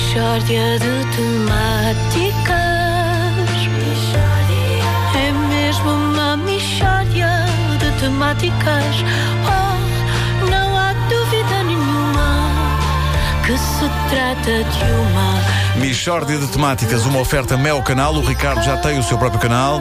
[0.00, 1.60] Mishória de temáticas.
[5.14, 7.28] É mesmo uma mishória
[7.78, 8.96] de temáticas.
[9.44, 12.50] Oh, não há dúvida nenhuma
[13.44, 18.14] que se trata de uma Michórdia de temáticas, uma oferta Mel Canal.
[18.14, 19.80] O Ricardo já tem o seu próprio canal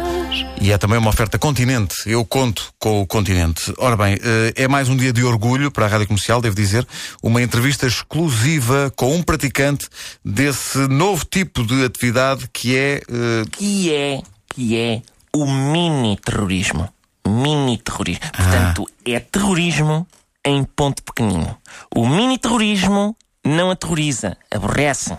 [0.61, 1.95] e é também uma oferta Continente.
[2.05, 3.73] Eu conto com o Continente.
[3.77, 6.87] Ora bem, eh, é mais um dia de orgulho para a Rádio Comercial, devo dizer.
[7.21, 9.89] Uma entrevista exclusiva com um praticante
[10.23, 13.01] desse novo tipo de atividade que é.
[13.09, 15.01] eh, que é, que é
[15.35, 16.87] o mini-terrorismo.
[17.27, 18.21] Mini-terrorismo.
[18.31, 20.07] Portanto, é terrorismo
[20.45, 21.57] em ponto pequenino.
[21.93, 25.17] O mini-terrorismo não aterroriza, aborrece.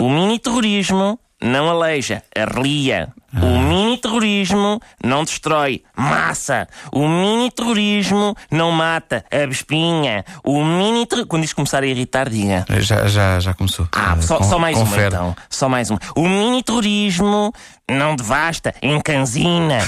[0.00, 3.08] O mini-terrorismo não aleija, arrelia.
[3.32, 6.66] O mini-terrorismo não destrói, massa.
[6.92, 10.24] O mini-terrorismo não mata, abespinha.
[10.42, 12.64] O mini Quando isto começar a irritar, diga.
[12.80, 13.88] Já, já, já começou.
[13.92, 15.00] Ah, Eh, só, con- só mais confere.
[15.02, 15.36] uma então.
[15.48, 16.00] Só mais uma.
[16.16, 17.52] O mini-terrorismo
[17.88, 19.78] não devasta, encanzina.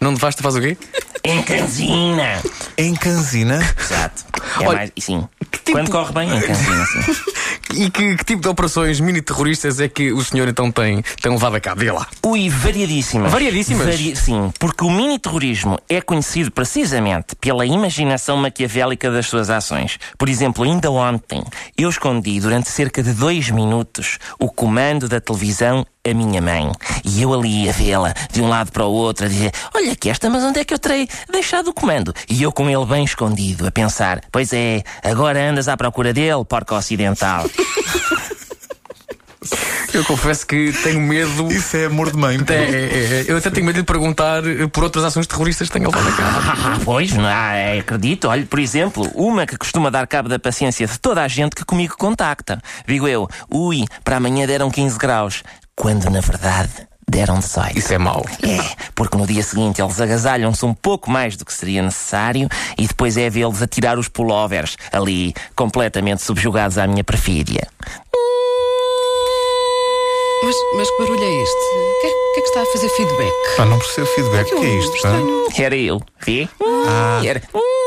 [0.00, 0.76] Não devasta faz o quê?
[1.24, 2.40] Encanzina.
[2.76, 3.60] Em Canzina.
[3.78, 4.24] Exato.
[4.60, 5.28] É Olha, mais, sim.
[5.52, 7.31] tipo- Quando corre bem, encanzina, sim.
[7.74, 11.56] E que, que tipo de operações mini-terroristas é que o senhor então tem, tem levado
[11.56, 11.80] a cabo?
[11.80, 12.06] Diga lá.
[12.24, 13.30] Ui, variadíssimas.
[13.32, 13.86] Variadíssimas?
[13.86, 19.98] Vari- Sim, porque o mini-terrorismo é conhecido precisamente pela imaginação maquiavélica das suas ações.
[20.18, 21.42] Por exemplo, ainda ontem,
[21.76, 26.70] eu escondi durante cerca de dois minutos o comando da televisão à minha mãe.
[27.04, 30.10] E eu ali a vê-la de um lado para o outro, a dizer: Olha que
[30.10, 32.12] esta, mas onde é que eu terei deixado o comando?
[32.28, 36.44] E eu com ele bem escondido, a pensar: Pois é, agora andas à procura dele,
[36.44, 37.44] porca ocidental.
[39.94, 41.52] Eu confesso que tenho medo.
[41.52, 42.38] Isso é amor de mãe.
[42.48, 45.68] É, é, é, eu até tenho medo de lhe perguntar eh, por outras ações terroristas
[45.68, 46.38] que tenho levado a cabo.
[46.38, 48.28] Ah, pois, não, ah, é, acredito.
[48.28, 51.64] Olha, por exemplo, uma que costuma dar cabo da paciência de toda a gente que
[51.64, 52.60] comigo contacta.
[52.86, 55.42] Digo eu, ui, para amanhã deram 15 graus,
[55.76, 56.70] quando na verdade
[57.08, 57.78] deram 18.
[57.78, 58.24] Isso é mau.
[58.42, 62.86] É, porque no dia seguinte eles agasalham-se um pouco mais do que seria necessário e
[62.86, 67.68] depois é vê-los a tirar os pullovers ali, completamente subjugados à minha perfídia.
[70.42, 71.56] Mas, mas que barulho é este?
[71.56, 73.32] O que, é, que é que está a fazer feedback?
[73.56, 74.52] Pá, não percebo feedback.
[74.52, 75.02] O que é isto?
[75.02, 75.62] pá?
[75.62, 76.48] Era eu, vê?
[77.24, 77.42] Era.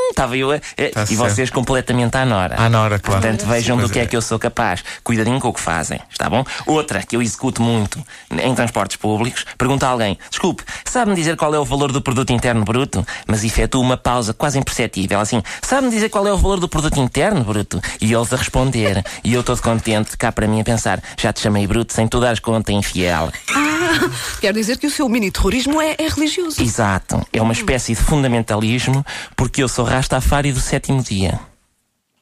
[0.09, 0.59] Estava eu a, a-
[0.93, 2.55] Tá e vocês completamente à Nora.
[2.59, 3.21] À Nora, claro.
[3.21, 4.03] Portanto, vejam do que é.
[4.03, 4.05] é.
[4.05, 4.83] que eu sou capaz.
[5.03, 6.43] Cuidadinho com o que fazem, está bom?
[6.65, 8.01] Outra que eu executo muito
[8.31, 12.31] em transportes públicos, pergunta a alguém: desculpe, sabe-me dizer qual é o valor do produto
[12.31, 13.05] interno bruto?
[13.27, 16.99] Mas efetua uma pausa quase imperceptível, assim: sabe-me dizer qual é o valor do produto
[16.99, 17.81] interno bruto?
[17.99, 19.03] E eles a responder.
[19.23, 22.19] E eu todo contente, cá para mim a pensar: já te chamei bruto sem tu
[22.19, 23.31] dares conta, infiel.
[23.53, 23.64] Ah,
[24.39, 26.61] quer dizer que o seu mini-terrorismo é, é religioso.
[26.61, 27.25] Exato.
[27.31, 31.39] É uma espécie de fundamentalismo porque eu sou Rastafari do sétimo dia.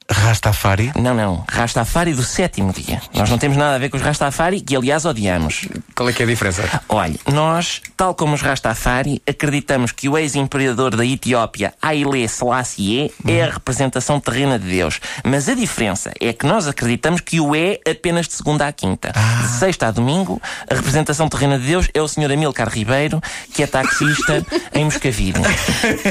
[0.10, 0.92] Rastafari.
[0.96, 1.44] Não, não.
[1.50, 3.02] Rastafari do sétimo dia.
[3.14, 5.68] Nós não temos nada a ver com os Rastafari, que aliás odiamos.
[5.96, 6.82] Qual é que é a diferença?
[6.90, 13.44] Olha, nós, tal como os Rastafari, acreditamos que o ex-imperador da Etiópia, Haile Selassie, é
[13.44, 15.00] a representação terrena de Deus.
[15.24, 19.12] Mas a diferença é que nós acreditamos que o é apenas de segunda à quinta.
[19.12, 22.32] De sexta a domingo, a representação terrena de Deus é o Sr.
[22.32, 23.22] Amilcar Ribeiro,
[23.54, 25.40] que é taxista em Moscavide.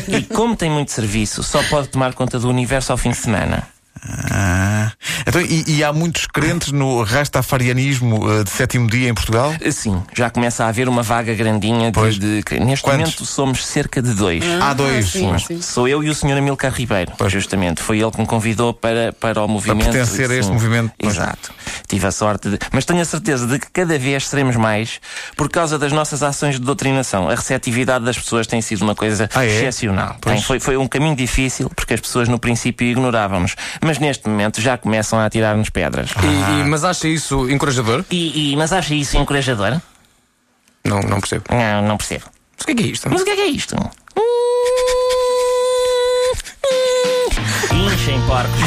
[0.08, 3.66] E como tem muito serviço, só pode tomar conta do universo ao fim de semana.
[4.10, 4.51] Ah.
[5.26, 9.54] Então, e, e há muitos crentes no rastafarianismo eh, de sétimo dia em Portugal?
[9.70, 12.18] Sim, já começa a haver uma vaga grandinha Pois.
[12.18, 13.00] de, de- Neste Quantos?
[13.00, 14.42] momento somos cerca de dois.
[14.60, 15.06] Há dois.
[15.10, 15.60] sim, sim.
[15.62, 16.36] Sou eu e o Sr.
[16.38, 17.82] Amilcar Ribeiro, justamente.
[17.82, 19.84] Foi ele que me convidou para, para o movimento.
[19.90, 21.14] pertencer a este movimento, pois.
[21.14, 21.52] Exato.
[21.88, 22.58] Tive a sorte de.
[22.72, 25.00] Mas tenho a certeza de que cada vez seremos mais
[25.36, 27.28] por causa das nossas ações de doutrinação.
[27.28, 29.48] A receptividade das pessoas tem sido uma coisa Ah, é?
[29.48, 30.16] excepcional.
[30.20, 30.36] Pois.
[30.36, 33.54] Tem- foi, foi um caminho difícil porque as pessoas no princípio ignoravam-nos.
[33.84, 34.76] Mas neste momento já
[35.12, 36.10] começam a atirar-nos pedras.
[36.22, 38.04] E- e- mas acha isso encorajador?
[38.10, 39.78] E, e- mas acha isso encorajador?
[40.84, 41.44] Não, não percebo.
[41.50, 42.24] Não, não percebo.
[42.56, 43.08] Mas o que é que é isto?
[43.10, 43.76] Mas o que é que é isto?
[47.72, 48.60] Enchem porcos.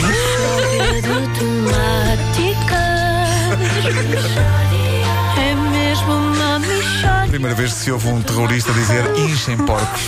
[7.24, 7.28] É.
[7.30, 10.06] Primeira vez que se ouve um terrorista dizer enchem porcos.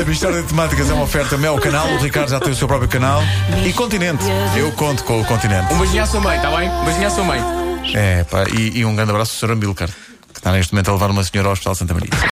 [0.00, 1.86] A Mistória de Temáticas é uma oferta Mel Canal.
[1.88, 3.22] O Ricardo já tem o seu próprio canal.
[3.64, 4.24] E Continente.
[4.56, 5.72] Eu conto com o Continente.
[5.72, 6.68] Um beijinho à sua mãe, está bem?
[6.68, 7.40] Um beijinho à sua mãe.
[7.94, 9.52] É, pá, e, e um grande abraço ao Sr.
[9.52, 9.88] Amilcar,
[10.32, 12.10] que está neste momento a levar uma senhora ao Hospital Santa Maria.